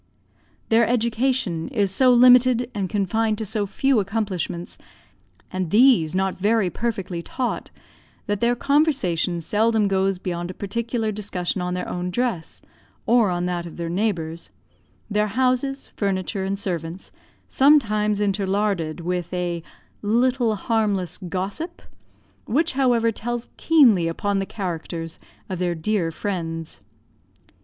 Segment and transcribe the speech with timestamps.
[0.69, 4.79] Their education is so limited and confined to so few accomplishments,
[5.51, 7.69] and these not very perfectly taught,
[8.25, 12.63] that their conversation seldom goes beyond a particular discussion on their own dress,
[13.05, 14.49] or that of their neighbours,
[15.07, 17.11] their houses, furniture, and servants,
[17.47, 19.61] sometimes interlarded with a
[20.01, 21.79] little harmless gossip,
[22.45, 26.81] which, however, tells keenly upon the characters of their dear friends.